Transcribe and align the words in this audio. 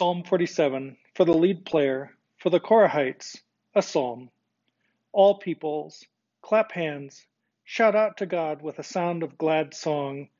Psalm 0.00 0.24
47 0.24 0.96
for 1.14 1.26
the 1.26 1.34
lead 1.34 1.66
player, 1.66 2.16
for 2.38 2.48
the 2.48 2.58
Korahites, 2.58 3.36
a 3.74 3.82
psalm. 3.82 4.30
All 5.12 5.34
peoples, 5.34 6.02
clap 6.40 6.72
hands, 6.72 7.26
shout 7.64 7.94
out 7.94 8.16
to 8.16 8.24
God 8.24 8.62
with 8.62 8.78
a 8.78 8.82
sound 8.82 9.22
of 9.22 9.36
glad 9.36 9.74
song, 9.74 10.30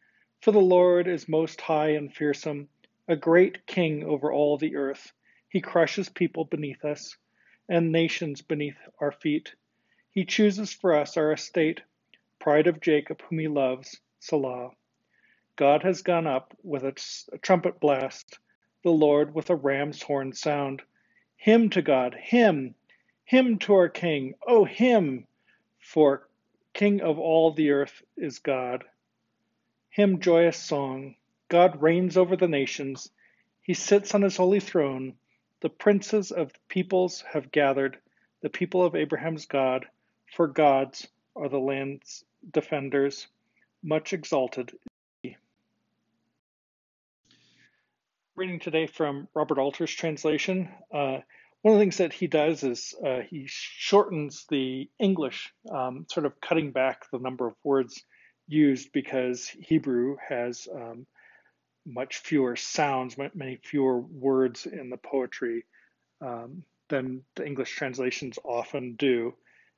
for 0.40 0.50
the 0.50 0.58
Lord 0.58 1.06
is 1.06 1.28
most 1.28 1.60
high 1.60 1.90
and 1.90 2.10
fearsome, 2.10 2.70
a 3.06 3.16
great 3.16 3.66
king 3.66 4.02
over 4.02 4.32
all 4.32 4.56
the 4.56 4.76
earth. 4.76 5.12
He 5.50 5.60
crushes 5.60 6.08
people 6.08 6.46
beneath 6.46 6.82
us 6.82 7.18
and 7.68 7.92
nations 7.92 8.40
beneath 8.40 8.78
our 8.98 9.12
feet. 9.12 9.54
He 10.10 10.24
chooses 10.24 10.72
for 10.72 10.96
us 10.96 11.18
our 11.18 11.32
estate, 11.32 11.82
pride 12.38 12.66
of 12.66 12.80
Jacob, 12.80 13.20
whom 13.28 13.38
he 13.38 13.48
loves, 13.48 14.00
Selah. 14.20 14.70
God 15.56 15.82
has 15.82 16.00
gone 16.00 16.26
up 16.26 16.56
with 16.62 16.82
a 16.82 16.94
trumpet 17.42 17.78
blast 17.78 18.38
the 18.82 18.90
Lord 18.90 19.34
with 19.34 19.50
a 19.50 19.54
ram's 19.54 20.02
horn 20.02 20.32
sound. 20.32 20.82
Hymn 21.36 21.70
to 21.70 21.82
God, 21.82 22.14
hymn, 22.14 22.74
hymn 23.24 23.58
to 23.60 23.74
our 23.74 23.88
King, 23.88 24.34
oh, 24.46 24.64
hymn, 24.64 25.26
for 25.78 26.28
King 26.72 27.00
of 27.00 27.18
all 27.18 27.52
the 27.52 27.70
earth 27.70 28.02
is 28.16 28.38
God. 28.38 28.84
Hymn 29.90 30.20
joyous 30.20 30.56
song. 30.56 31.16
God 31.48 31.82
reigns 31.82 32.16
over 32.16 32.36
the 32.36 32.48
nations. 32.48 33.10
He 33.62 33.74
sits 33.74 34.14
on 34.14 34.22
his 34.22 34.36
holy 34.36 34.60
throne. 34.60 35.14
The 35.60 35.68
princes 35.68 36.30
of 36.30 36.52
peoples 36.68 37.22
have 37.32 37.52
gathered, 37.52 37.98
the 38.40 38.50
people 38.50 38.84
of 38.84 38.94
Abraham's 38.94 39.46
God, 39.46 39.86
for 40.26 40.46
gods 40.46 41.08
are 41.36 41.48
the 41.48 41.58
land's 41.58 42.24
defenders. 42.50 43.26
Much 43.82 44.12
exalted 44.12 44.72
reading 48.40 48.58
today 48.58 48.86
from 48.86 49.28
Robert 49.34 49.58
Alter's 49.58 49.92
translation. 49.92 50.70
Uh, 50.90 51.18
one 51.60 51.74
of 51.74 51.78
the 51.78 51.82
things 51.82 51.98
that 51.98 52.14
he 52.14 52.26
does 52.26 52.62
is 52.62 52.94
uh, 53.06 53.18
he 53.28 53.44
shortens 53.46 54.46
the 54.48 54.88
English, 54.98 55.52
um, 55.70 56.06
sort 56.10 56.24
of 56.24 56.40
cutting 56.40 56.72
back 56.72 57.02
the 57.12 57.18
number 57.18 57.46
of 57.46 57.52
words 57.64 58.02
used 58.48 58.92
because 58.94 59.46
Hebrew 59.46 60.16
has 60.26 60.66
um, 60.74 61.06
much 61.84 62.16
fewer 62.16 62.56
sounds, 62.56 63.18
many 63.34 63.60
fewer 63.62 64.00
words 64.00 64.64
in 64.64 64.88
the 64.88 64.96
poetry 64.96 65.66
um, 66.22 66.62
than 66.88 67.22
the 67.36 67.46
English 67.46 67.76
translations 67.76 68.38
often 68.42 68.94
do. 68.98 69.34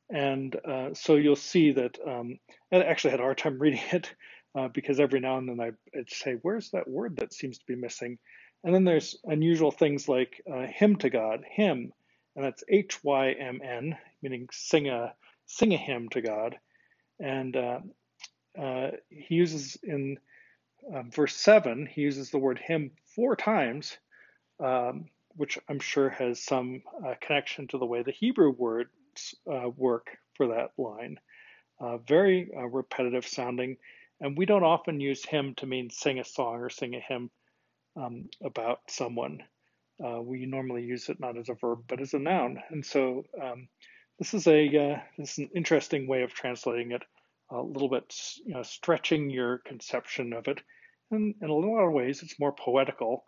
And 0.09 0.55
uh, 0.65 0.95
so 0.95 1.17
you'll 1.17 1.35
see 1.35 1.73
that, 1.73 1.99
um, 2.07 2.39
I 2.73 2.77
actually 2.85 3.11
had 3.11 3.19
a 3.19 3.25
hard 3.25 3.39
time 3.39 3.59
reading 3.61 3.83
it 3.91 4.15
uh, 4.57 4.69
because 4.69 5.01
every 5.01 5.19
now 5.19 5.39
and 5.39 5.49
then 5.49 5.61
I, 5.61 5.73
would 5.97 6.11
say, 6.11 6.37
where's 6.43 6.71
that 6.71 6.89
word 6.89 7.17
that 7.17 7.35
seems 7.35 7.59
to 7.59 7.65
be 7.67 7.75
missing? 7.75 8.19
And 8.65 8.75
then 8.75 8.85
there's 8.85 9.17
unusual 9.25 9.73
things 9.73 10.09
like 10.09 10.41
uh, 10.51 10.67
hymn 10.67 10.97
to 10.97 11.11
God, 11.11 11.45
hymn, 11.51 11.93
and 12.37 12.45
that's 12.45 12.65
H 12.69 13.03
Y 13.03 13.33
M 13.33 13.61
N, 13.63 13.97
meaning 14.23 14.49
sing 14.53 14.89
a 14.89 15.15
sing 15.47 15.75
a 15.75 15.77
hymn 15.77 16.09
to 16.11 16.23
God. 16.23 16.57
And 17.19 17.57
uh, 17.57 17.81
uh, 18.57 18.91
he 19.09 19.35
uses 19.35 19.77
in 19.83 20.19
um, 20.95 21.11
verse 21.11 21.35
seven, 21.35 21.87
he 21.87 22.03
uses 22.03 22.31
the 22.31 22.39
word 22.39 22.59
hymn 22.59 22.93
four 23.17 23.37
times, 23.37 23.99
um, 24.61 25.07
which 25.37 25.59
I'm 25.69 25.81
sure 25.81 26.09
has 26.09 26.41
some 26.41 26.83
uh, 27.05 27.15
connection 27.21 27.67
to 27.69 27.79
the 27.79 27.87
way 27.87 28.03
the 28.03 28.13
Hebrew 28.13 28.51
words 28.51 29.35
uh, 29.51 29.69
work 29.77 30.19
for 30.35 30.49
that 30.49 30.71
line. 30.79 31.19
Uh, 31.81 31.97
very 31.99 32.49
repetitive 32.71 33.27
sounding, 33.27 33.77
and 34.21 34.39
we 34.39 34.47
don't 34.47 34.63
often 34.63 35.01
use 35.01 35.25
hymn 35.25 35.55
to 35.57 35.67
mean 35.67 35.91
sing 35.91 36.21
a 36.21 36.25
song 36.25 36.61
or 36.61 36.71
sing 36.71 36.95
a 36.95 37.01
hymn 37.01 37.29
um, 37.97 38.29
about 38.43 38.81
someone. 38.89 39.43
Uh, 40.03 40.21
we 40.21 40.47
normally 40.47 40.83
use 40.83 41.09
it 41.09 41.21
not 41.21 41.37
as 41.37 41.49
a 41.49 41.55
verb 41.55 41.85
but 41.87 42.01
as 42.01 42.15
a 42.15 42.19
noun, 42.19 42.63
and 42.71 42.85
so 42.85 43.25
um, 43.41 43.69
this 44.19 44.35
is 44.35 44.47
a 44.47 44.67
uh, 44.67 44.99
this 45.19 45.33
is 45.33 45.39
an 45.39 45.51
interesting 45.55 46.07
way 46.07 46.23
of 46.23 46.35
translating 46.35 46.93
it, 46.93 47.03
a 47.51 47.61
little 47.61 47.89
bit 47.89 48.15
you 48.45 48.55
know, 48.55 48.63
stretching 48.63 49.31
your 49.31 49.59
conception 49.59 50.33
of 50.33 50.49
it, 50.49 50.61
and 51.11 51.35
in 51.41 51.51
a 51.51 51.55
lot 51.55 51.87
of 51.87 51.93
ways 51.93 52.23
it's 52.23 52.41
more 52.41 52.53
poetical 52.53 53.25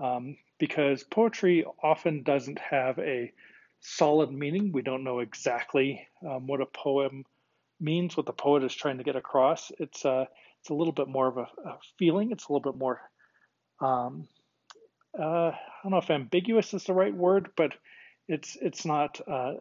um, 0.00 0.36
because 0.58 1.04
poetry 1.04 1.64
often 1.82 2.22
doesn't 2.22 2.58
have 2.58 2.98
a 2.98 3.32
solid 3.80 4.30
meaning. 4.30 4.72
We 4.72 4.82
don't 4.82 5.04
know 5.04 5.20
exactly 5.20 6.06
um, 6.26 6.46
what 6.46 6.60
a 6.60 6.66
poem 6.66 7.24
means, 7.80 8.16
what 8.16 8.26
the 8.26 8.32
poet 8.32 8.64
is 8.64 8.74
trying 8.74 8.98
to 8.98 9.04
get 9.04 9.16
across. 9.16 9.70
It's 9.78 10.04
a 10.04 10.10
uh, 10.10 10.24
it's 10.60 10.70
a 10.70 10.74
little 10.74 10.94
bit 10.94 11.08
more 11.08 11.28
of 11.28 11.36
a, 11.36 11.42
a 11.68 11.78
feeling. 11.98 12.32
It's 12.32 12.48
a 12.48 12.52
little 12.52 12.72
bit 12.72 12.78
more 12.78 12.98
um, 13.80 14.28
uh, 15.18 15.50
I 15.50 15.58
don't 15.82 15.92
know 15.92 15.98
if 15.98 16.10
ambiguous 16.10 16.74
is 16.74 16.84
the 16.84 16.94
right 16.94 17.14
word, 17.14 17.50
but 17.56 17.72
it's 18.28 18.56
it's 18.60 18.84
not 18.84 19.20
uh, 19.28 19.54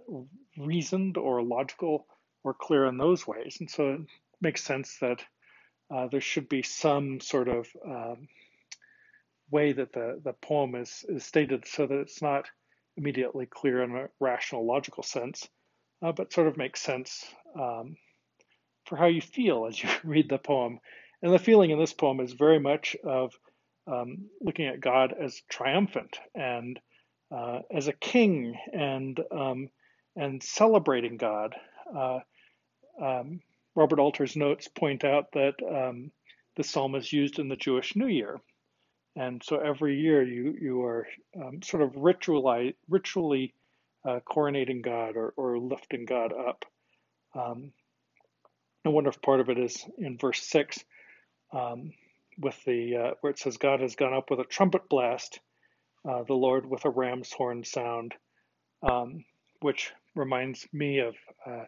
reasoned 0.58 1.18
or 1.18 1.44
logical 1.44 2.08
or 2.44 2.54
clear 2.54 2.86
in 2.86 2.98
those 2.98 3.28
ways, 3.28 3.58
and 3.60 3.70
so 3.70 3.94
it 3.94 4.02
makes 4.42 4.64
sense 4.64 4.98
that 5.00 5.24
uh, 5.94 6.08
there 6.08 6.22
should 6.22 6.50
be 6.50 6.64
some 6.64 7.20
sort 7.20 7.48
of 7.48 7.68
um, 7.86 8.28
way 9.52 9.74
that 9.74 9.94
the 9.94 10.20
the 10.24 10.34
poem 10.34 10.76
is 10.76 11.06
is 11.08 11.24
stated 11.24 11.68
so 11.68 11.86
that 11.86 12.00
it's 12.00 12.22
not 12.22 12.46
immediately 12.98 13.46
clear 13.46 13.84
in 13.84 13.96
a 13.96 14.10
rational, 14.20 14.66
logical 14.66 15.04
sense, 15.04 15.48
uh, 16.02 16.12
but 16.12 16.34
sort 16.34 16.48
of 16.48 16.58
makes 16.58 16.82
sense 16.82 17.26
um, 17.60 17.98
for 18.86 18.98
how 18.98 19.08
you 19.08 19.22
feel 19.22 19.66
as 19.66 19.82
you 19.82 19.90
read 20.04 20.30
the 20.30 20.38
poem. 20.38 20.80
And 21.22 21.34
the 21.34 21.40
feeling 21.40 21.72
in 21.72 21.80
this 21.80 21.94
poem 21.94 22.20
is 22.20 22.34
very 22.34 22.60
much 22.60 22.96
of 23.04 23.34
um, 23.88 24.30
looking 24.42 24.68
at 24.68 24.82
God 24.82 25.14
as 25.20 25.42
triumphant 25.50 26.18
and 26.36 26.80
uh, 27.32 27.60
as 27.72 27.88
a 27.88 27.94
king 27.94 28.56
and 28.72 29.20
um, 29.32 29.70
and 30.16 30.42
celebrating 30.44 31.18
God. 31.18 31.56
Uh, 31.96 32.20
um, 33.02 33.40
Robert 33.76 34.00
Alter's 34.00 34.36
notes 34.36 34.68
point 34.68 35.04
out 35.04 35.32
that 35.34 35.56
um, 35.68 36.12
the 36.56 36.64
psalm 36.64 36.96
is 36.96 37.12
used 37.12 37.40
in 37.40 37.50
the 37.50 37.56
Jewish 37.56 37.96
New 37.96 38.08
Year, 38.08 38.40
and 39.16 39.42
so 39.44 39.58
every 39.58 40.00
year 40.00 40.24
you 40.24 40.56
you 40.60 40.84
are 40.84 41.08
um, 41.42 41.62
sort 41.64 41.82
of 41.82 41.96
ritually 41.96 42.76
ritually 42.88 43.54
uh, 44.08 44.20
coronating 44.30 44.84
God 44.84 45.16
or, 45.16 45.34
or 45.36 45.58
lifting 45.58 46.06
God 46.06 46.34
up. 46.34 46.66
Um, 47.36 47.72
I 48.86 48.90
wonder 48.90 49.10
if 49.10 49.22
part 49.22 49.40
of 49.40 49.50
it 49.50 49.58
is 49.58 49.86
in 49.98 50.18
verse 50.18 50.42
six. 50.42 50.84
Um, 51.52 51.94
with 52.38 52.62
the 52.66 52.96
uh, 52.96 53.12
where 53.22 53.32
it 53.32 53.40
says 53.40 53.58
God 53.58 53.80
has 53.80 53.96
gone 53.96 54.14
up 54.14 54.30
with 54.30 54.40
a 54.40 54.46
trumpet 54.46 54.90
blast, 54.90 55.40
uh, 56.08 56.24
the 56.24 56.34
Lord 56.34 56.66
with 56.66 56.86
a 56.86 56.90
ram's 56.90 57.32
horn 57.32 57.64
sound, 57.64 58.14
um, 58.82 59.26
which 59.62 59.92
reminds 60.16 60.68
me 60.74 61.00
of 61.00 61.16
uh, 61.46 61.66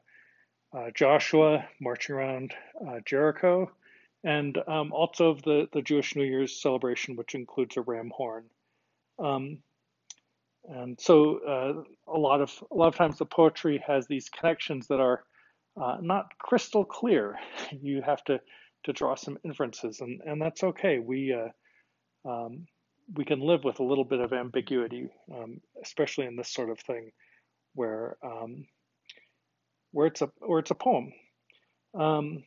uh 0.76 0.92
Joshua 0.94 1.66
marching 1.80 2.16
around 2.16 2.54
uh, 2.88 3.00
Jericho, 3.06 3.72
and 4.24 4.58
um, 4.68 4.92
also 4.92 5.30
of 5.32 5.42
the 5.44 5.68
the 5.74 5.82
Jewish 5.82 6.16
New 6.16 6.26
Year's 6.26 6.62
celebration, 6.62 7.16
which 7.16 7.36
includes 7.36 7.78
a 7.78 7.82
ram 7.82 8.12
horn. 8.16 8.46
Um, 9.20 9.60
and 10.68 11.00
so 11.00 11.40
uh, 11.48 12.12
a 12.12 12.18
lot 12.18 12.42
of 12.42 12.52
a 12.72 12.76
lot 12.76 12.88
of 12.88 12.96
times 12.96 13.18
the 13.18 13.26
poetry 13.26 13.84
has 13.86 14.08
these 14.08 14.30
connections 14.30 14.88
that 14.88 15.00
are 15.00 15.24
not 16.02 16.38
crystal 16.40 16.86
clear. 16.86 17.38
You 17.82 18.02
have 18.02 18.24
to 18.26 18.40
to 18.86 18.94
draw 18.94 19.16
some 19.16 19.38
inferences, 19.44 20.00
and, 20.02 20.22
and 20.26 20.42
that's 20.42 20.64
okay. 20.64 21.00
We 21.00 21.34
uh, 21.34 22.30
um, 22.30 22.68
we 23.14 23.26
can 23.26 23.40
live 23.40 23.64
with 23.64 23.80
a 23.80 23.84
little 23.84 24.04
bit 24.04 24.20
of 24.20 24.34
ambiguity, 24.34 25.10
um, 25.34 25.62
especially 25.84 26.26
in 26.26 26.36
this 26.36 26.52
sort 26.52 26.70
of 26.70 26.80
thing, 26.80 27.12
where 27.74 28.18
um, 28.24 28.66
where 29.92 30.08
it's 30.08 30.22
a 30.22 30.30
where 30.40 30.60
it's 30.60 30.72
a 30.72 30.76
poem. 30.76 31.12
Um, 31.94 32.44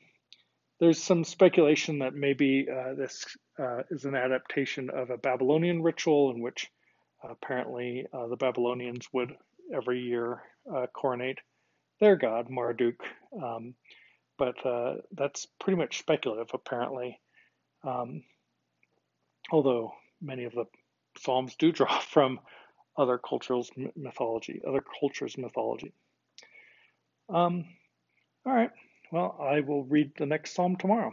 there's 0.80 1.02
some 1.02 1.24
speculation 1.24 2.00
that 2.00 2.14
maybe 2.14 2.66
uh, 2.70 2.94
this 2.94 3.24
uh, 3.58 3.82
is 3.90 4.04
an 4.04 4.14
adaptation 4.14 4.90
of 4.90 5.10
a 5.10 5.18
Babylonian 5.18 5.82
ritual 5.82 6.30
in 6.30 6.40
which 6.40 6.70
uh, 7.24 7.32
apparently 7.32 8.06
uh, 8.12 8.28
the 8.28 8.36
Babylonians 8.36 9.08
would 9.12 9.32
every 9.74 10.00
year 10.00 10.42
uh, 10.72 10.86
coronate 10.94 11.38
their 12.00 12.16
god 12.16 12.48
Marduk. 12.48 13.00
But 14.38 14.64
uh, 14.64 14.94
that's 15.12 15.46
pretty 15.60 15.76
much 15.76 15.98
speculative, 15.98 16.50
apparently. 16.54 17.20
Um, 17.84 18.22
although 19.50 19.92
many 20.20 20.44
of 20.44 20.52
the 20.52 20.64
psalms 21.18 21.56
do 21.56 21.72
draw 21.78 21.98
from 22.00 22.40
other 22.96 23.18
cultures' 23.18 23.70
mythology, 23.96 24.60
other 24.66 24.82
cultures' 25.00 25.38
mythology. 25.38 25.92
Um, 27.28 27.64
all 28.46 28.54
right. 28.54 28.70
Well, 29.12 29.36
I 29.40 29.60
will 29.60 29.84
read 29.84 30.12
the 30.16 30.26
next 30.26 30.54
psalm 30.54 30.76
tomorrow. 30.76 31.12